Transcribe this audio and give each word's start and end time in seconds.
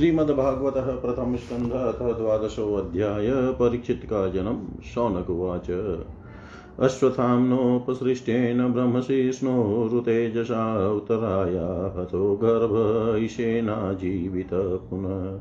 श्रीमद्भागवत 0.00 0.74
प्रथम 0.76 1.36
स्कंध 1.36 1.72
अथ 1.72 2.18
द्वादशोऽध्याय 2.18 3.30
परीक्षित 3.30 4.00
का 4.04 4.28
जन्म 4.28 4.62
शौनक 4.94 5.30
उवाच। 5.30 5.98
अश्वत्थाम्नोपसृष्टेन 6.80 8.72
ब्रह्मशिष्णोरुतेजसा 8.72 10.90
उत्तराया, 10.90 11.98
हतो 11.98 12.40
गर्भ 12.42 13.24
ईशेनाजीवित 13.24 14.50
पुनः। 14.54 15.40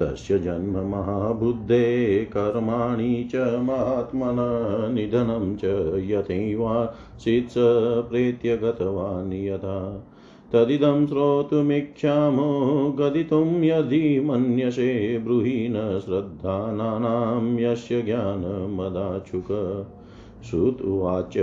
तस्य 0.00 0.38
जन्म 0.38 0.90
महाबुद्धे, 0.90 2.24
कर्माणि 2.24 3.28
च 3.32 3.36
महात्मन 3.36 4.90
निधनं 4.94 5.56
च 5.56 5.62
यथैवासीत् 6.10 8.10
प्रेत्य 8.10 8.56
गतवान् 8.56 9.32
यथा 9.32 10.06
तदिदं 10.52 11.06
श्रोतुमिच्छामो 11.06 12.94
गदितुं 12.98 13.62
यदि 13.62 14.20
मन्यसे 14.20 15.18
ब्रूहि 15.18 15.68
न 15.68 16.00
श्रद्धानां 16.04 17.58
यस्य 17.58 18.02
ज्ञानमदाच्छुक। 18.02 19.86
श्रुत 20.50 20.82
उवाच, 20.82 21.38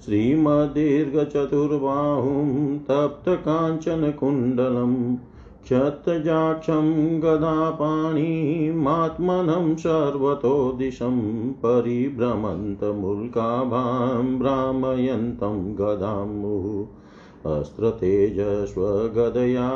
श्रीमदीर्घचतुर्बाहुं 0.06 2.80
तप्तकाञ्चनकुण्डलम् 2.80 5.16
क्षत्रजाक्षं 5.64 6.88
गदापाणिमात्मनं 7.24 9.76
सर्वतो 9.76 10.54
दिशं 10.78 11.18
परिभ्रमन्तमुल्काभां 11.64 14.24
भ्रामयन्तं 14.40 15.60
गदां 15.80 16.26
मुहुः 16.28 17.60
अस्त्रतेजस्वगदया 17.60 19.68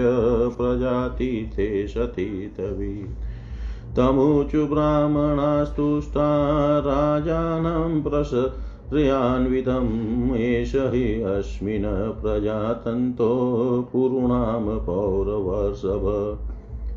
प्रजातीथे 0.48 1.86
सतीतवि। 1.86 3.16
तमुचु 3.96 4.66
ब्राह्मणास्तुष्टा 4.66 6.78
राजानं 6.78 8.02
प्रस 8.02 8.30
त्र्यान्वितम्, 8.90 10.36
एष 10.36 10.74
हि 10.74 11.22
अस्मिन् 11.22 12.20
प्रजातन्तो 12.22 13.28
पुरूणां 13.92 14.78
पौरवर्षभ। 14.78 16.38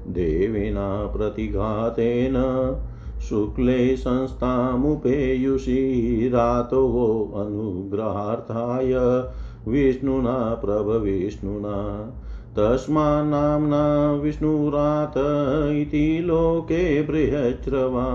देविना 0.07 1.05
प्रतिघातेन 1.05 2.33
शुक्ले 3.29 3.97
संस्थामुपेयुषि 3.97 5.11
रातो 6.33 6.88
अनुग्रहार्थाय 7.35 8.94
विष्णुना 9.67 10.61
प्रभविष्णुना। 10.66 12.09
तस्मान्नाम्ना 12.57 14.13
विष्णुरात 14.13 15.13
इति 15.75 16.21
लोके 16.25 17.01
बृहच्रवा 17.01 18.05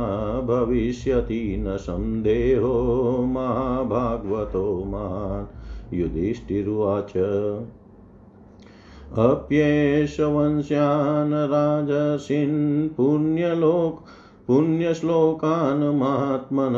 भविष्यति 0.40 1.64
न 1.68 1.76
सन्देहो 1.76 2.74
महाभागवतो 3.26 4.84
महान् 4.84 5.46
युधिष्ठिरुवाच। 5.94 7.12
अप्येष 9.18 10.20
वंश्यान् 10.20 11.32
राजसिन् 11.32 12.88
पुण्यलोक 12.88 14.04
पुण्यश्लोकान् 14.46 16.00
महात्मन 16.00 16.74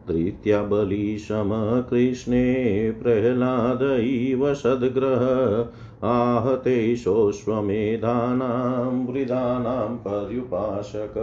धृत्या 0.08 0.62
बलिशमकृष्णे 0.62 2.44
प्रह्लाद 3.02 4.02
इव 4.02 4.54
सद्ग्रह 4.54 6.08
आहतेषोऽश्वमेधानां 6.08 9.06
वृदानां 9.06 9.96
पर्युपासक 9.96 11.14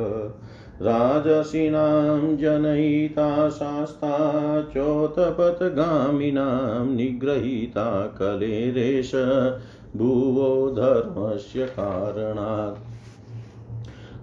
राजसीनां 0.82 2.38
जनयिता 2.38 3.50
शास्ता 3.50 4.18
चोतपथगामिनां 4.74 6.96
निगृहीता 6.96 8.16
कलेरेश 8.20 9.12
भुवो 9.96 10.76
धर्मस्य 10.76 11.66
कारणात् 11.66 12.89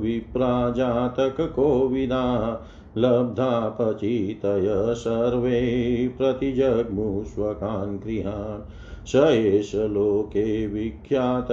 विप्राजातककोविदा 0.00 2.66
लब्धापचितय 2.98 4.94
सर्वे 4.94 6.14
प्रतिजग्मुष्वकान् 6.18 7.98
गृहान्। 7.98 8.70
स 9.06 9.16
एष 9.16 9.74
लोके 9.74 10.66
विख्यात 10.66 11.48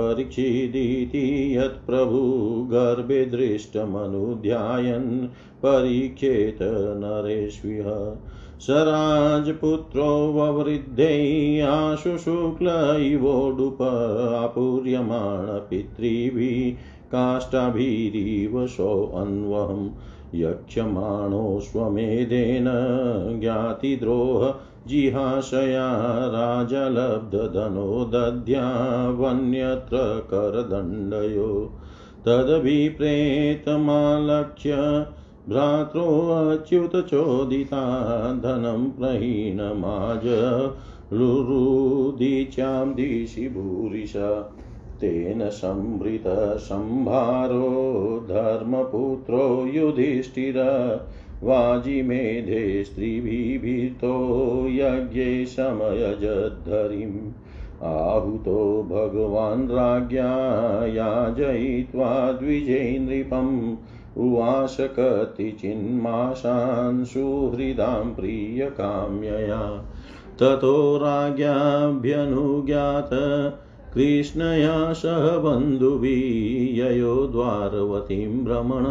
परीक्षिदिति 0.00 1.58
यत्प्रभु 1.58 2.68
गर्भे 2.70 3.24
दृष्टमनुध्यायन्, 3.24 5.28
परीक्षेत 5.62 6.58
नरेष्विह। 6.96 8.16
स 8.62 8.66
राजपुत्रो 8.70 10.32
ववृद्धे 10.32 11.60
आशु 11.60 12.18
शुक्ल 12.18 12.96
इवोडुपापूर्यमाण 13.00 15.70
पितृभिः 15.70 16.82
काष्ठाभिरिव 17.06 18.66
सोऽन्वहम् 18.66 19.90
यक्ष्यमाणोऽश्वमेधेन 20.34 22.64
ज्ञातिद्रोह 23.40 24.54
जिहाशया 24.86 26.28
राजलब्धधनो 26.28 28.04
दध्यावन्यत्र 28.04 30.26
करदण्डयो। 30.30 31.78
तदभिप्रेतमालक्ष्य 32.26 34.72
भ्रात्रोऽच्युतचोदिता 35.48 36.60
धनं 38.32 38.90
प्रहीणमाज 38.90 40.22
रुरुदीच्यां 41.12 42.94
दिशि 42.94 43.48
भूरिशा 43.48 44.40
तेन 45.00 45.48
संभृतसंभारो 45.48 46.36
धर्मपुत्रो 48.28 49.66
युधिष्ठिर। 49.66 50.54
वाजिमेधे 51.42 52.84
स्त्रीभिभीतो 52.84 54.14
यज्ञे 54.68 55.46
समयजद्धरिम्। 55.46 57.32
आहुतो 57.82 58.82
भगवान् 58.82 59.68
राज्ञा 59.68 60.30
याजयित्वा 60.86 62.32
द्विजैनृपम् 62.32 63.60
उवास 63.60 63.91
कतिचिन्मासान् 64.80 67.04
सुहृदां 67.04 68.14
प्रियकाम्यया। 68.14 69.84
ततो 70.38 70.96
राज्ञाभ्यनुज्ञात 70.96 73.10
कृष्णया 73.94 74.92
सह 74.92 75.38
बन्धुभिः 75.38 76.84
ययो 76.84 77.26
द्वारवतीं 77.26 78.44
भ्रमण 78.44 78.84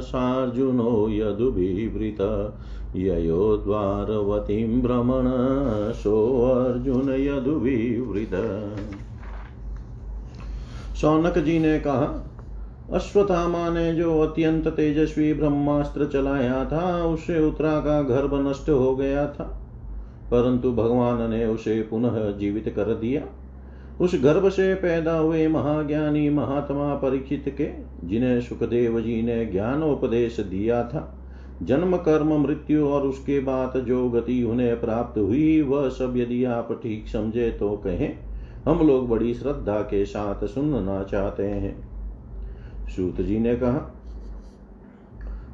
सार्जुनो 0.00 1.06
यदुभिवृत। 1.10 2.54
ययो 2.96 3.56
द्वारवतीं 3.56 4.82
भ्रमण 4.82 5.22
सोऽर्जुन 5.92 7.10
यदुभिवृत। 7.10 8.76
शौनक 10.96 11.38
जी 11.38 11.58
ने 11.58 11.78
कहा 11.78 12.30
अश्वत्थामा 12.92 13.70
ने 13.70 13.94
जो 13.94 14.20
अत्यंत 14.20 14.68
तेजस्वी 14.68 15.34
ब्रह्मास्त्र 15.34 16.06
चलाया 16.06 16.64
था 16.64 17.04
उससे 17.04 17.48
उत्तरा 17.48 17.80
का 17.80 18.02
गर्भ 18.02 18.48
नष्ट 18.48 18.68
हो 18.68 18.96
गया 18.96 19.26
था। 19.26 19.60
परंतु 20.30 20.72
भगवान 20.72 21.30
ने 21.30 21.46
उसे 21.46 21.82
पुनः 21.82 22.36
जीवित 22.36 22.68
कर 22.68 22.84
दिया। 22.84 23.22
उस 24.00 24.20
गर्भ 24.24 24.48
से 24.48 24.74
पैदा 24.74 25.18
हुए 25.18 25.48
महाज्ञानी 25.48 26.30
महात्मा 26.30 26.94
परीक्षित 26.94 27.54
के, 27.60 27.70
जिन्हें 28.08 28.40
सुखदेव 28.40 29.00
जी 29.00 29.22
ने 29.22 29.46
ज्ञानोपदेश 29.46 30.40
दिया 30.40 30.82
था, 30.82 31.18
जन्म, 31.62 31.96
कर्म, 31.96 32.42
मृत्यु 32.42 32.86
और 32.86 33.06
उसके 33.06 33.40
बाद 33.40 33.80
जो 33.80 34.08
गति 34.08 34.44
उन्हें 34.44 34.80
प्राप्त 34.80 35.18
हुई, 35.18 35.62
वह 35.62 35.88
सब 35.88 36.14
यदि 36.16 36.44
आप 36.44 36.80
ठीक 36.82 37.08
समझे 37.08 37.50
तो 37.50 37.70
कहें, 37.70 38.18
हम 38.68 38.86
लोग 38.86 39.08
बड़ी 39.08 39.34
श्रद्धा 39.34 39.80
के 39.80 40.04
साथ 40.04 40.46
सुनना 40.46 41.02
चाहते 41.02 41.42
हैं। 41.42 41.83
सूत 42.88 43.20
जी 43.20 43.38
ने 43.38 43.54
कहा, 43.56 43.90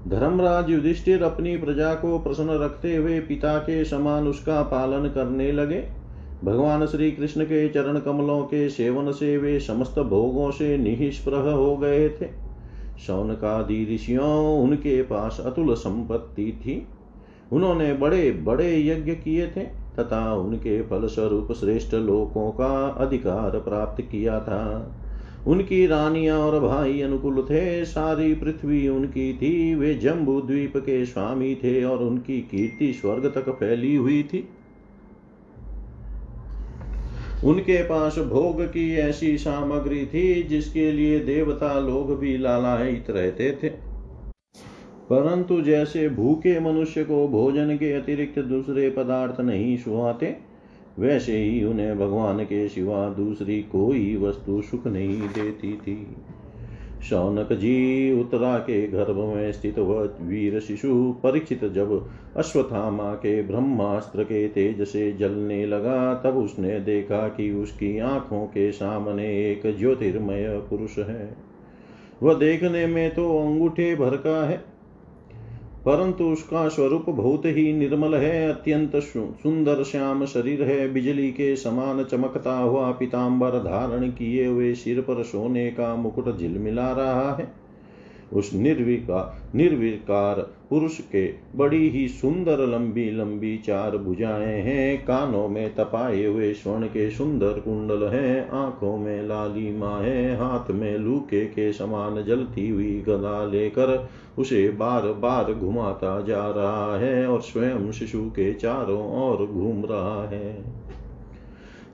धर्मराज 0.09 0.71
युधिष्ठिर 0.71 1.23
अपनी 1.23 1.57
प्रजा 1.57 1.95
को 1.95 2.19
प्रसन्न 2.19 2.51
रखते 2.51 2.97
हुए 2.97 3.21
पिता 3.21 3.59
के 3.59 3.85
समान 3.85 4.29
उसका 4.29 4.63
पालन 4.63 5.09
करने 5.09 5.53
लगे। 5.53 5.89
भगवान 6.45 6.87
श्री 6.87 7.11
कृष्ण 7.13 7.45
के 7.45 7.69
चरण 7.69 7.99
कमलों 7.99 8.43
के 8.43 8.69
सेवन 8.69 9.13
से 9.13 9.37
वे 9.39 9.61
समस्त 9.61 9.99
भोगों 9.99 10.51
से 10.51 10.79
निष्प्रह 10.79 11.51
हो 11.51 11.77
गए 11.77 12.09
थे। 12.09 12.29
शौनकादि 12.99 13.95
ऋषियों 13.95 14.63
उनके 14.63 15.03
पास 15.03 15.41
अतुल 15.47 15.75
संपत्ति 15.75 16.53
थी। 16.61 16.87
उन्होंने 17.53 17.93
बड़े 17.95 18.31
बड़े 18.31 18.87
यज्ञ 18.87 19.13
किए 19.13 19.47
थे 19.47 19.61
तथा 19.99 20.35
उनके 20.35 20.83
फलस्वरूप 20.83 21.53
श्रेष्ठ 21.53 21.95
लोकों 21.95 22.51
का 22.51 22.89
अधिकार 22.89 23.51
प्राप्त 23.51 24.03
किया 24.03 24.41
था। 24.41 24.97
उनकी 25.47 25.87
रानियाँ 25.87 26.39
और 26.39 26.61
भाई 26.61 27.01
अनुकूल 27.01 27.43
थे। 27.43 27.85
सारी 27.85 28.35
पृथ्वी 28.35 28.89
उनकी 28.89 29.33
थी। 29.33 29.75
वे 29.75 29.95
जम्बू 29.95 30.41
द्वीप 30.41 30.77
के 30.77 31.07
स्वामी 31.07 31.55
थे 31.55 31.85
और 31.85 31.99
उनकी 31.99 32.41
कीर्ति 32.41 32.93
स्वर्ग 32.93 33.27
तक 33.27 33.51
फैली 33.51 33.97
हुई 33.97 34.23
थी। 34.23 34.49
उनके 37.45 37.83
पास 37.83 38.19
भोग 38.19 38.63
की 38.63 38.95
ऐसी 38.95 39.39
सामग्री 39.39 40.07
थी 40.07 40.43
जिसके 40.43 40.93
लिए 40.93 41.21
देवता 41.21 41.81
लोग 41.81 42.19
भी 42.19 42.39
लालायित 42.39 43.11
रहते 43.11 43.59
थे। 43.63 43.69
परंतु 45.11 45.61
जैसे 45.61 46.09
भूखे 46.09 46.61
मनुष्य 46.61 47.05
को 47.05 47.29
भोजन 47.29 47.77
के 47.77 47.93
अतिरिक्त 47.93 48.39
दूसरे 48.39 48.91
पदार्थ 48.91 49.41
नहीं 49.41 49.77
सुहाते 49.77 50.50
वैसे 50.99 51.37
ही 51.37 51.65
उन्हें 51.65 51.99
भगवान 51.99 52.45
के 52.45 52.69
सिवा 52.69 53.09
दूसरी 53.09 53.63
कोई 53.63 54.17
वस्तु 54.17 54.63
सुख 54.63 54.87
नहीं 54.87 55.21
देती 55.21 55.73
थी। 55.73 56.17
शौनक 57.03 57.53
जी 57.53 58.21
उत्तरा 58.21 58.59
के 58.59 58.87
गर्भ 58.87 59.17
में 59.17 59.53
स्थित 59.53 59.79
वह 59.79 60.11
वीर 60.23 60.61
शिशु 60.61 61.17
परीक्षित 61.23 61.65
जब 61.65 62.11
अश्वत्थामा 62.37 63.15
के 63.15 63.43
ब्रह्मास्त्र 63.43 64.25
के 64.25 64.49
तेज 64.49 64.89
से 64.89 65.13
जलने 65.13 65.67
लगा, 65.67 66.15
तब 66.15 66.37
उसने 66.37 66.81
देखा 66.81 67.29
कि 67.29 67.53
उसकी 67.53 67.99
आँखों 67.99 68.47
के 68.47 68.73
सामने 68.73 69.53
एक 69.53 69.79
ज्योतिर्मय 69.79 70.63
पुरुष 70.71 70.99
है। 70.99 71.37
वह 72.23 72.35
देखने 72.35 72.87
में 72.87 73.15
तो 73.15 73.39
अंगूठे 73.39 73.95
भर 73.95 74.17
का 74.17 74.49
है 74.49 74.70
परंतु 75.85 76.25
उसका 76.25 76.69
स्वरूप 76.69 77.11
बहुत 77.11 77.47
ही 77.47 77.73
निर्मल 77.73 78.15
है, 78.15 78.49
अत्यंत 78.49 78.97
सुंदर 78.97 79.83
श्याम 79.83 80.25
शरीर 80.25 80.63
है, 80.63 80.93
बिजली 80.93 81.31
के 81.31 81.57
समान 81.57 82.05
चमकता 82.05 82.59
हुआ 82.59 82.91
पिताम्बर 82.91 83.51
धारण 83.51 84.11
किए 84.11 84.47
हुए 84.47 84.75
सिर 84.75 85.01
पर 85.01 85.23
सोने 85.23 85.71
का 85.71 85.97
मुकुट 85.97 86.39
झिलमिला 86.39 86.93
रहा 86.93 87.35
है। 87.35 87.60
उस 88.33 88.55
निर्विकार 88.55 89.37
निर्विकार 89.55 90.41
पुरुष 90.71 91.01
के 91.01 91.35
बड़ी 91.57 91.89
ही 91.89 92.09
सुंदर 92.09 92.59
लंबी 92.59 93.11
लंबी 93.11 93.59
चार 93.59 93.97
भुजाएँ 93.97 94.61
हैं। 94.63 95.05
कानों 95.05 95.49
में 95.49 95.75
तपाए 95.75 96.25
हुए 96.25 96.53
स्वर्ण 96.53 96.87
के 96.87 97.11
सुंदर 97.11 97.61
कुंडल 97.61 98.05
हैं। 98.05 98.49
आँखों 98.51 98.97
में 98.99 99.23
लालिमा 99.23 99.99
है। 99.99 100.37
हाथ 100.37 100.71
में 100.71 100.99
लूके 100.99 101.45
के 101.45 101.73
समान 101.73 102.25
जलती 102.25 102.69
हुई 102.69 103.05
गदा 103.09 103.45
लेकर 103.45 104.09
उसे 104.39 104.69
बार 104.69 105.03
बार 105.03 105.53
घुमाता 105.53 106.21
जा 106.21 106.51
रहा 106.51 106.99
है 106.99 107.27
और 107.27 107.41
स्वयं 107.41 107.93
शिशु 107.93 108.23
के 108.23 108.55
चारों 108.55 109.31
ओर 109.31 109.47
घूम 109.47 109.85
रहा 109.85 110.29
है। 110.29 110.80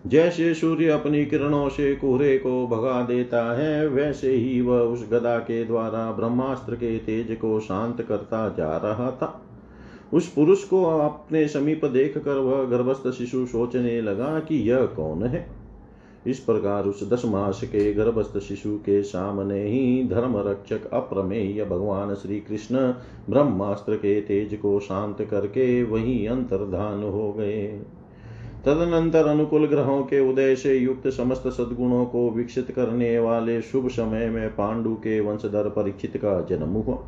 जैसे 0.07 0.55
सूर्य 0.55 0.89
अपनी 0.89 1.27
किरणों 1.27 1.69
से 1.69 1.95
कोहरे 1.95 2.39
को 2.39 2.67
भगा 2.67 3.03
देता 3.03 3.59
है, 3.59 3.89
वैसे 3.89 4.33
ही 4.33 4.61
वह 4.61 4.79
उस 4.79 5.09
गदा 5.13 5.39
के 5.39 5.65
द्वारा 5.65 6.13
ब्रह्मास्त्र 6.13 6.75
के 6.75 6.99
तेज 6.99 7.37
को 7.41 7.61
शांत 7.61 8.03
करता 8.03 8.49
जा 8.49 8.77
रहा 8.77 9.11
था। 9.11 9.43
उस 10.13 10.33
पुरुष 10.33 10.65
को 10.65 10.85
अपने 10.85 11.49
समीप 11.49 11.85
देख 11.85 12.19
कर 12.19 12.35
वह 12.35 12.65
गर्भस्थ 12.65 13.11
शिशु 13.11 13.47
सोचने 13.47 14.01
लगा 14.01 14.41
कि 14.41 14.71
यह 14.71 14.87
कौन 14.87 15.23
है। 15.23 15.47
इस 16.27 16.39
प्रकार 16.39 16.85
उस 16.85 17.11
दस 17.11 17.23
मास 17.25 17.61
के 17.65 17.93
गर्भस्थ 17.95 18.39
शिशु 18.39 18.77
के 18.77 19.03
सामने 19.03 19.63
ही 19.65 20.09
धर्म 20.09 20.37
रक्षक 20.37 20.91
अप्रमेय 20.93 21.65
भगवान 21.65 22.15
श्री 22.15 22.41
कृष्ण 22.41 22.77
ब्रह्मास्त्र 23.31 23.97
के 23.97 24.21
तेज 24.21 24.55
को 24.55 24.81
शांत 24.81 25.23
करके 25.31 25.83
वही 25.83 26.27
अंतर्धान 26.27 27.03
हो 27.03 27.33
गए। 27.33 27.81
तदनंतर 28.67 29.27
अनुकूल 29.27 29.67
ग्रहों 29.67 30.03
के 30.03 30.21
उदय 30.31 30.55
से 30.57 30.75
युक्त 30.75 31.09
समस्त 31.09 31.43
सद्गुणों 31.49 32.05
को 32.07 32.31
विकसित 32.31 32.71
करने 32.71 33.19
वाले 33.19 33.61
शुभ 33.63 33.89
समय 33.89 34.29
में 34.31 34.49
पांडु 34.51 34.95
के 34.95 35.21
वंशधर 35.21 35.69
परीक्षित 35.69 36.17
का 36.17 36.41
जन्म 36.41 36.69
हुआ 36.69 36.99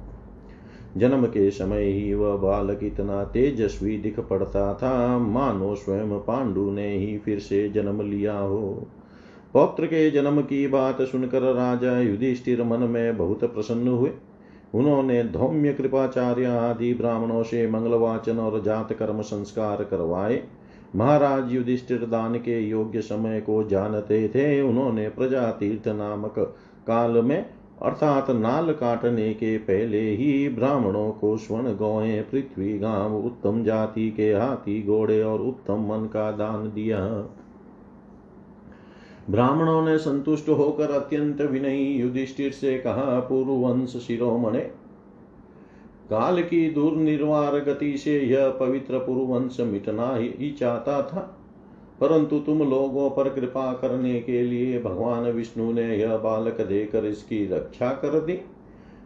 जन्म 0.97 1.25
के 1.27 1.51
समय 1.51 1.85
ही 1.85 2.15
वह 2.15 2.37
बालक 2.37 2.81
इतना 2.83 3.25
तेजस्वी 3.25 3.99
दिख 3.99 4.21
पड़ता 4.21 4.75
था, 4.75 5.19
मानो 5.19 5.75
स्वयं 5.75 6.19
पांडु 6.19 6.71
ने 6.71 6.97
ही 6.97 7.19
फिर 7.19 7.39
से 7.39 7.69
जन्म 7.69 8.01
लिया 8.01 8.39
हो। 8.39 8.87
पौत्र 9.55 9.87
के 9.87 10.11
जन्म 10.11 10.41
की 10.41 10.67
बात 10.67 11.03
सुनकर 11.03 11.43
राजा 11.43 12.01
युधिष्ठिर 12.01 12.63
मन 12.63 12.81
में 12.81 13.17
बहुत 13.17 13.45
प्रसन्न 13.45 13.89
हुए। 13.89 14.11
उन्होंने 14.75 15.23
धौम्य 15.25 15.73
कृपाचार्य 15.73 16.45
आदि 16.45 16.95
ब्राह्मणों 16.95 17.43
से 17.43 17.71
मंगलवाचन 17.71 18.39
और 18.39 18.63
जात 18.63 18.93
कर्म 18.93 19.21
संस्कार 19.21 19.85
करवाए। 19.85 20.43
महाराज 20.97 21.53
युधिष्ठिर 21.53 22.07
दान 22.07 22.35
के 22.35 22.61
योग्य 22.61 23.01
समय 23.01 23.41
को 23.41 23.65
जानते 23.65 24.29
थे। 24.29 24.61
उन्होंने 24.61 25.09
प्रजा 25.09 25.51
तीर्थ 25.51 25.89
नामक 25.89 26.35
काल 26.87 27.11
में, 27.11 27.51
अर्थात 27.83 28.31
नाल 28.31 28.73
काटने 28.73 29.35
के 29.35 29.59
पहले 29.59 30.11
ही 30.11 30.49
ब्राह्मणों 30.49 31.11
को 31.11 31.37
स्वर्ण 31.37 31.77
गौए, 31.77 32.21
पृथ्वी 32.21 32.79
गाँव, 32.79 33.17
उत्तम 33.17 33.65
जाति 33.65 34.11
के 34.11 34.33
हाथी 34.33 34.83
घोड़े 34.83 35.23
और 35.23 35.41
उत्तम 35.41 35.75
मन 35.75 36.07
का 36.13 36.31
दान 36.33 36.73
दिया। 36.75 36.99
ब्राह्मणों 39.31 39.83
ने 39.83 39.99
संतुष्ट 39.99 40.49
होकर 40.49 40.91
अत्यंत 40.91 41.41
विनयी 41.41 41.85
युधिष्ठिर 41.85 42.53
से 42.53 42.79
कहा 42.79 43.21
पूर्व 43.21 43.51
वंश 43.51 43.97
शिरोमणे 43.97 44.71
काल 46.11 46.43
की 46.43 46.71
दुर्निर्वार 46.71 47.61
गति 47.61 47.99
से 47.99 48.21
यह 48.21 48.51
पवित्र 48.51 48.99
पुरुवंश 48.99 49.57
मिटना 49.61 50.15
ही 50.17 50.51
चाहता 50.51 51.03
था। 51.03 51.35
परंतु 52.01 52.39
तुम 52.39 52.71
लोगों 52.71 53.11
पर 53.11 53.29
कृपा 53.29 53.73
करने 53.73 54.21
के 54.21 54.43
लिए 54.43 54.83
भगवान 54.83 55.23
विष्णु 55.25 55.73
ने 55.73 55.97
यह 55.97 56.17
बालक 56.17 56.61
देकर 56.61 57.05
इसकी 57.05 57.47
रक्षा 57.47 57.89
कर 57.89 58.21
दी। 58.21 58.41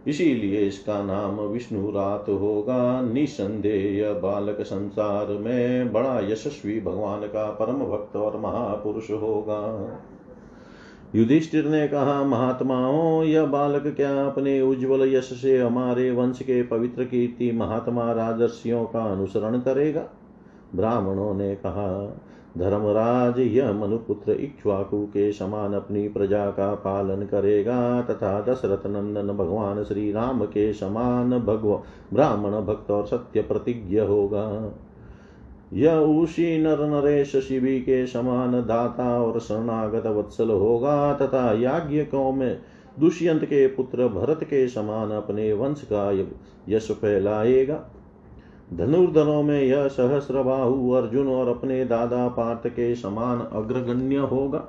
इसीलिए 0.07 0.61
इसका 0.61 1.03
नाम 1.03 1.41
विष्णु 1.41 1.91
रात 1.91 2.25
होगा। 2.29 3.01
निसंदेह 3.01 3.97
यह 3.97 4.13
बालक 4.13 4.61
संसार 4.61 5.27
में 5.27 5.93
बड़ा 5.93 6.21
यशस्वी 6.21 6.81
भगवान 6.81 7.21
का 7.21 7.51
परम 7.51 7.79
भक्त 7.79 8.17
और 8.17 8.41
महापुरुष 8.41 9.11
होगा। 9.11 9.89
युधिष्ठिर 11.15 11.65
ने 11.65 11.89
कहा, 11.89 12.25
महात्माओं, 12.25 13.25
यह 13.25 13.47
बालक 13.47 13.87
क्या 13.87 14.27
अपने 14.27 14.61
उज्जवल 14.61 15.15
यश 15.15 15.25
से 15.25 15.59
हमारे 15.59 16.11
वंश 16.11 16.39
के 16.43 16.63
पवित्र 16.63 17.05
कीर्ति 17.05 17.53
महात्मा 17.53 18.13
राजर्षियों 18.13 18.85
का 18.85 19.01
अनुसरण 19.01 19.61
करेगा? 19.61 20.05
ब्राह्मणों 20.75 21.35
ने 21.35 21.55
कहा, 21.55 22.19
धर्मराज, 22.59 23.39
यह 23.39 23.73
मनुपुत्र 23.73 24.33
इक्ष्वाकु 24.33 25.07
के 25.07 25.33
समान 25.33 25.75
अपनी 25.75 26.09
प्रजा 26.09 26.51
का 26.51 26.75
पालन 26.75 27.27
करेगा 27.27 28.03
तथा 28.03 28.41
दशरथ 28.41 28.87
नंदन 28.87 29.33
भगवान 29.33 29.85
श्री 29.85 30.13
राम 30.13 30.45
के 30.45 30.73
समान 30.73 31.39
भगव, 31.39 31.83
ब्राह्मण 32.13 32.51
भक्त 32.51 32.91
और 32.91 33.07
सत्य 33.07 33.43
प्रतिज्ञ 33.43 33.99
होगा। 33.99 34.73
यह 35.73 35.95
उसी 35.95 36.59
नर 36.59 36.87
नरेश 36.87 37.37
शिवि 37.37 37.81
के 37.81 38.07
समान 38.07 38.53
दाता 38.53 39.23
और 39.23 39.41
शरणागत 39.41 40.07
वत्सल 40.07 40.51
होगा 40.51 41.15
तथा 41.15 41.53
याज्ञकों 41.53 42.33
में 42.33 42.59
दुष्यंत 42.99 43.45
के 43.45 43.67
पुत्र 43.67 44.09
भरत 44.09 44.45
के 44.45 44.69
समान 44.69 45.11
अपने 45.11 45.53
वंश 45.53 45.83
का 45.93 46.35
यश 46.69 46.91
फैलाएगा। 46.91 47.85
धनुर्धनों 48.75 49.43
में 49.43 49.63
यह 49.63 49.89
सहस्र 49.89 50.43
बाहु 50.43 50.91
अर्जुन 50.91 51.29
और 51.29 51.49
अपने 51.49 51.85
दादा 51.85 52.29
पार्थ 52.29 52.69
के 52.69 52.95
समान 52.95 53.39
अग्रगण्य 53.39 54.17
होगा। 54.17 54.69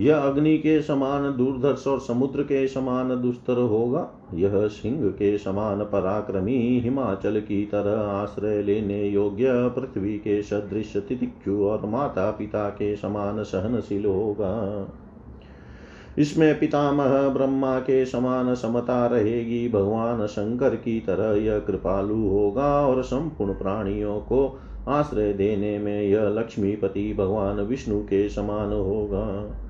यह 0.00 0.16
अग्नि 0.16 0.58
के 0.58 0.82
समान 0.82 1.36
दूरदर्श 1.36 1.86
और 1.86 2.00
समुद्र 2.00 2.42
के 2.42 2.68
समान 2.68 3.22
दुस्तर 3.22 3.52
होगा। 3.52 4.08
यह 4.34 4.66
सिंह 4.66 5.08
के 5.08 5.38
समान 5.38 5.84
पराक्रमी 5.84 6.80
हिमाचल 6.80 7.40
की 7.40 7.64
तरह 7.64 8.00
आश्रय 8.00 8.62
लेने 8.62 9.08
योग्य 9.08 9.46
पृथ्वी 9.48 10.18
के 10.18 10.42
सदृश 10.42 10.96
तितिक्षु 10.96 11.64
और 11.64 11.86
माता 11.86 12.30
पिता 12.30 12.68
के 12.68 12.96
समान 12.96 13.42
सहनशील 13.42 14.06
होगा। 14.06 14.86
इसमें 16.18 16.58
पितामह 16.58 17.28
ब्रह्मा 17.28 17.78
के 17.78 18.04
समान 18.04 18.54
समता 18.54 19.06
रहेगी। 19.06 19.68
भगवान 19.68 20.26
शंकर 20.26 20.74
की 20.74 21.00
तरह 21.00 21.42
यह 21.42 21.58
कृपालु 21.58 22.28
होगा 22.28 22.86
और 22.86 23.02
संपूर्ण 23.02 23.52
प्राणियों 23.52 24.20
को 24.20 24.60
आश्रय 24.88 25.32
देने 25.32 25.78
में 25.78 26.02
यह 26.02 26.28
लक्ष्मीपति 26.28 27.14
भगवान 27.18 27.60
विष्णु 27.60 28.00
के 28.00 28.28
समान 28.28 28.72
होगा। 28.72 29.60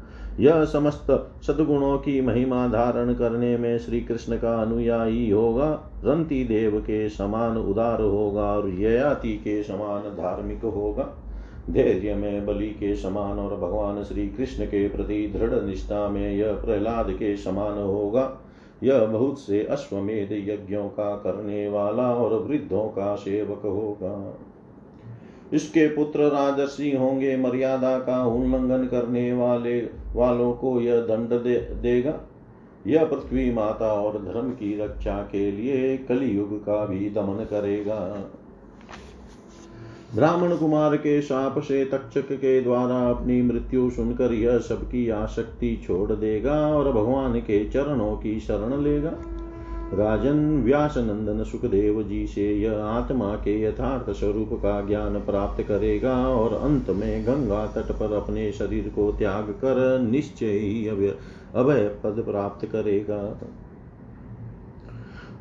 यह 0.40 0.64
समस्त 0.64 1.32
सदगुणों 1.42 1.98
की 1.98 2.20
महिमा 2.20 2.68
धारण 2.68 3.14
करने 3.14 3.56
में 3.56 3.78
श्री 3.78 4.00
कृष्ण 4.00 4.36
का 4.36 4.62
अनुयायी 4.62 5.30
होगा। 5.30 5.90
रंती 6.04 6.44
देव 6.44 6.80
के 6.80 7.08
समान 7.08 7.56
उदार 7.56 8.02
होगा 8.02 8.44
और 8.44 8.70
ययाति 8.70 9.32
के 9.32 9.62
समान 9.62 10.00
धार्मिक 10.00 10.62
होगा। 10.62 11.08
धैर्य 11.70 12.14
में 12.14 12.46
बलि 12.46 12.66
के 12.66 12.96
समान 12.96 13.38
और 13.38 13.56
भगवान 13.56 14.02
श्री 14.02 14.28
कृष्ण 14.28 14.64
के 14.64 14.88
प्रति 14.88 15.32
दृढ़ 15.36 15.62
निष्ठा 15.62 16.08
में 16.08 16.34
यह 16.34 16.52
प्रहलाद 16.52 17.10
के 17.10 17.36
समान 17.36 17.78
होगा। 17.78 18.40
यह 18.82 19.06
बहुत 19.06 19.40
से 19.40 19.64
अश्वमेध 19.64 20.32
यज्ञों 20.32 20.88
का 20.88 21.16
करने 21.16 21.68
वाला 21.68 22.14
और 22.14 22.42
वृद्धों 22.42 22.88
का 22.88 23.14
सेवक 23.14 23.62
होगा। 23.64 24.38
इसके 25.52 25.86
पुत्र 25.86 26.20
राजर्षि 26.20 26.96
होंगे, 26.96 27.36
मर्यादा 27.36 27.98
का 27.98 28.26
उल्लंघन 28.26 28.86
करने 28.86 29.32
वाले। 29.32 30.03
वालों 30.14 30.52
को 30.52 30.80
यह 30.80 31.00
दंड 31.00 31.28
दे, 31.28 31.56
देगा। 31.56 32.20
यह 32.86 33.04
पृथ्वी 33.04 33.52
माता 33.52 33.92
और 33.92 34.24
धर्म 34.24 34.50
की 34.50 34.78
रक्षा 34.78 35.28
के 35.32 35.52
लिए 35.52 35.96
कलयुग 35.96 36.60
का 36.60 36.86
भी 36.86 37.10
दमन 37.10 37.44
करेगा। 37.44 38.30
ब्राह्मण 40.14 40.56
कुमार 40.56 40.96
के 40.96 41.22
शाप 41.22 41.58
से 41.58 41.84
तक्षक 41.84 42.32
के 42.32 42.60
द्वारा 42.60 43.10
अपनी 43.10 43.42
मृत्यु 43.42 43.90
सुनकर 43.90 44.32
यह 44.32 44.58
सबकी 44.58 45.08
आसक्ति 45.08 45.80
छोड़ 45.86 46.12
देगा 46.12 46.68
और 46.68 46.92
भगवान 46.92 47.40
के 47.40 47.68
चरणों 47.68 48.16
की 48.16 48.40
शरण 48.40 48.82
लेगा। 48.82 49.12
राजन 49.94 50.38
व्यास 50.62 50.96
नंदन 50.96 51.42
सुखदेव 51.44 52.02
जी 52.02 52.26
से 52.26 52.44
यह 52.54 52.84
आत्मा 52.84 53.34
के 53.36 53.60
यथार्थ 53.62 54.10
स्वरूप 54.10 54.52
का 54.52 54.80
ज्ञान 54.80 55.18
प्राप्त 55.20 55.62
करेगा 55.62 56.14
और 56.28 56.54
अंत 56.54 56.90
में 56.90 57.26
गंगा 57.26 57.66
तट 57.66 57.92
पर 57.92 58.12
अपने 58.12 58.50
शरीर 58.52 58.88
को 58.88 59.10
त्याग 59.12 59.50
कर 59.64 59.98
निश्चय 60.00 60.58
ही 60.58 60.86
अभय 60.86 61.88
पद 62.04 62.22
प्राप्त 62.28 62.66
करेगा। 62.66 63.20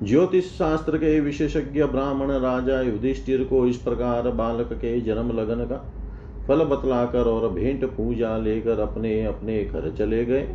ज्योतिष 0.03 0.45
शास्त्र 0.51 0.98
के 0.98 1.19
विशेषज्ञ 1.19 1.83
ब्राह्मण 1.86 2.31
राजा 2.41 2.81
युधिष्ठिर 2.81 3.43
को 3.43 3.65
इस 3.67 3.77
प्रकार 3.77 4.29
बालक 4.31 4.74
के 4.74 5.00
जन्म 5.01 5.31
लगन 5.31 5.65
का 5.65 5.77
फल 6.48 6.63
बतलाकर 6.65 7.27
और 7.27 7.50
भेंट 7.50 7.86
पूजा 7.88 8.38
लेकर 8.38 8.79
अपने 8.79 9.24
अपने 9.25 9.63
घर 9.63 9.89
चले 9.98 10.25
गए। 10.25 10.48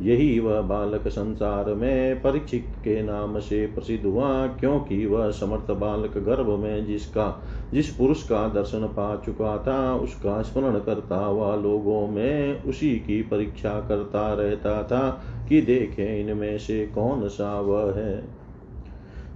यही 0.00 0.40
वह 0.40 0.60
बालक 0.60 1.08
संसार 1.08 1.74
में 1.74 2.22
परीक्षित 2.22 2.72
के 2.84 3.02
नाम 3.02 3.38
से 3.38 3.66
प्रसिद्ध 3.66 4.06
हुआ, 4.06 4.46
क्योंकि 4.46 5.06
वह 5.06 5.30
समर्थ 5.30 5.70
बालक 5.70 6.18
गर्भ 6.18 6.48
में 6.48 6.86
जिसका, 6.86 7.42
जिस 7.72 7.94
पुरुष 7.94 8.22
का 8.22 8.48
दर्शन 8.48 8.86
पा 8.86 9.16
चुका 9.16 9.58
था, 9.58 9.96
उसका 9.96 10.42
स्मरण 10.42 10.78
करता 10.78 11.16
हुआ 11.16 11.56
लोगों 11.56 12.08
में 12.08 12.62
उसी 12.62 12.90
की 12.90 13.22
परीक्षा 13.22 13.80
करता 13.80 14.34
रहता 14.34 14.82
था 14.82 15.22
कि 15.48 15.60
देखें 15.60 16.20
इनमें 16.20 16.58
से 16.58 16.86
कौन 16.86 17.28
सा 17.28 17.60
वह 17.60 17.94
है। 17.96 18.35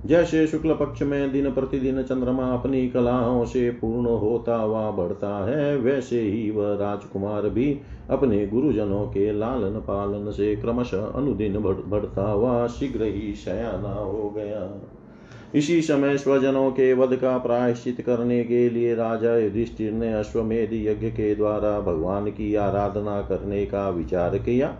जैसे 0.06 0.46
शुक्ल 0.46 0.74
पक्ष 0.74 1.02
में 1.02 1.32
दिन 1.32 1.50
प्रतिदिन 1.52 2.02
चंद्रमा 2.02 2.46
अपनी 2.52 2.88
कलाओं 2.88 3.44
से 3.44 3.70
पूर्ण 3.70 4.06
होता 4.06 4.56
हुआ 4.56 4.90
बढ़ता 4.90 5.46
है, 5.46 5.76
वैसे 5.76 6.20
ही 6.20 6.50
वह 6.50 6.74
राजकुमार 6.74 7.48
भी 7.48 7.80
अपने 8.10 8.46
गुरुजनों 8.46 9.06
के 9.06 9.32
लालन 9.32 9.78
पालन 9.80 10.30
से 10.30 10.56
क्रमशः 10.56 11.06
अनुदिन 11.06 11.58
बढ़ता 11.86 12.30
हुआ 12.30 12.66
शीघ्र 12.66 13.04
ही 13.04 13.34
शयाना 13.34 13.92
हो 13.92 14.30
गया। 14.36 14.80
इसी 15.54 15.82
समय 15.82 16.18
स्वजनों 16.18 16.70
के 16.70 16.92
वध 16.92 17.16
का 17.16 17.38
प्रायश्चित 17.38 18.00
करने 18.00 18.44
के 18.44 18.70
लिए 18.70 18.94
राजा 18.94 19.36
युधिष्ठिर 19.36 19.92
ने 19.92 20.12
अश्वमेध 20.12 20.70
यज्ञ 20.72 21.10
के 21.10 21.34
द्वारा 21.34 21.80
भगवान 21.80 22.26
की 22.26 22.54
आराधना 22.54 23.20
करने 23.22 23.66
का 23.66 23.88
विचार 23.90 24.38
किया। 24.38 24.76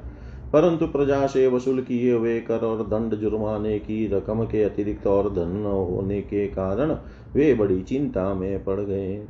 परंतु 0.52 0.86
प्रजा 0.86 1.26
से 1.26 1.46
वसूल 1.46 1.80
किए 1.80 2.12
हुए 2.12 2.38
कर 2.40 2.64
और 2.64 2.82
दंड 2.86 3.14
जुर्माने 3.14 3.78
की 3.78 4.06
रकम 4.06 4.44
के 4.44 4.62
अतिरिक्त 4.62 5.06
और 5.06 5.30
धन 5.30 5.50
न 5.56 5.66
होने 5.66 6.20
के 6.20 6.46
कारण 6.46 6.96
वे 7.34 7.54
बड़ी 7.54 7.80
चिंता 7.82 8.34
में 8.34 8.64
पड़ 8.64 8.80
गए। 8.80 9.22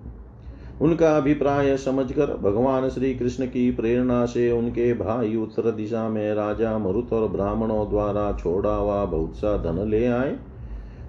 उनका 0.81 1.17
अभिप्राय 1.17 1.77
समझकर 1.77 2.37
भगवान 2.37 2.89
श्री 2.89 3.15
कृष्ण 3.15 3.47
की 3.47 3.71
प्रेरणा 3.71 4.25
से 4.27 4.51
उनके 4.51 4.93
भाई 4.95 5.37
उत्तर 5.37 5.71
दिशा 5.71 6.09
में 6.09 6.35
राजा 6.35 6.79
मरुत 6.79 7.13
और 7.13 7.29
ब्राह्मणों 7.29 7.89
द्वारा 7.91 8.33
छोड़ा 8.33 8.75
हुआ 8.75 9.05
बहुत 9.05 9.37
सा 9.37 9.57
धन 9.57 9.89
ले 9.89 10.07
आए। 10.07 10.37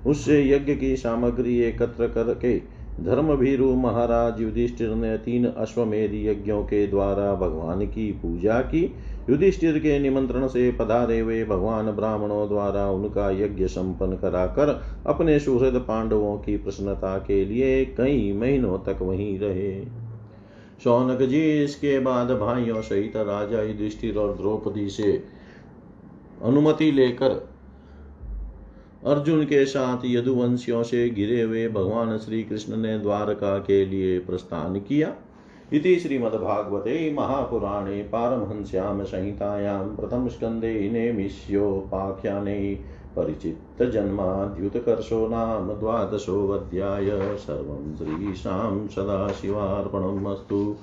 उससे 0.08 0.42
यज्ञ 0.50 0.76
की 0.76 0.96
सामग्री 0.96 1.58
एकत्र 1.60 2.08
करके 2.08 2.58
धर्मभीरु 3.02 3.74
महाराज 3.76 4.42
युधिष्ठिर 4.42 4.90
ने 4.90 5.18
तीन 5.18 5.46
अश्वमेध 5.46 6.12
यज्ञों 6.16 6.64
के 6.64 6.88
द्वारा 6.88 7.34
भगवान 7.36 7.86
की 7.86 8.12
पूजा 8.12 8.60
की। 8.62 8.84
युधिष्ठिर 9.30 9.78
के 9.80 10.00
निमंत्रण 10.00 10.48
से 10.48 10.72
पधारे 10.72 11.20
हुए 11.20 11.44
भगवान 11.46 11.92
ब्राह्मणों 11.92 12.48
द्वारा 12.48 12.90
उनका 12.90 13.30
यज्ञ 13.32 13.68
संपन्न 13.68 14.18
कराकर 14.18 14.70
अपने 15.06 15.40
सुहृद 15.40 15.76
पांडवों 15.88 16.38
की 16.38 16.58
प्रसन्नता 16.58 17.18
के 17.18 17.46
लिए 17.46 17.86
कई 17.86 18.34
महीनों 18.34 18.78
तक 18.78 19.02
वहीं 19.02 19.40
रहे। 19.40 19.86
शौनक 20.84 21.22
जी, 21.22 21.64
इसके 21.64 22.00
बाद 22.00 22.32
भाइयों 22.32 22.82
सहित 22.82 23.16
राजा 23.16 23.62
युधिष्ठिर 23.62 24.18
और 24.18 24.36
द्रौपदी 24.38 24.90
से 24.90 25.12
अनुमति 26.44 26.92
लेकर 26.92 27.50
अर्जुन 29.06 29.44
के 29.46 29.66
साथ 29.66 30.06
यदुवंशियों 30.06 30.84
से 30.84 31.10
घिरे 31.10 31.42
हुए 31.42 31.68
भगवान 31.68 32.18
श्री 32.18 32.44
कृष्ण 32.44 32.78
ने 32.78 32.98
द्वारका 33.00 33.58
के 33.60 33.86
लिए 33.86 34.20
प्रस्थान 34.20 34.80
किया। 34.80 35.14
इति 35.74 36.00
श्रीमद्भागवते 36.00 37.14
महापुराणे 37.14 38.04
पारमहंस्यां 38.04 39.04
संहितायां 39.04 39.96
प्रथमस्कन्धे 39.96 40.90
नेमिष्योपाख्याने 40.90 42.80
परिचित्तजन्माद्युतकर्षो 43.16 45.28
नाम 45.28 45.74
द्वादशोऽध्याय। 45.74 47.38
सर्वं 47.38 47.96
श्रीशां 47.96 48.88
सदाशिवार्पणम् 48.88 50.28
अस्तु 50.28 50.76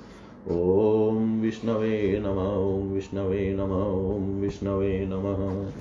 ॐ 0.51 1.41
विष्णवे 1.41 2.23
नम 2.25 2.39
विष्णवे 2.93 3.57
नम 3.59 3.73
विष्णवे 4.41 5.07
नमः। 5.09 5.71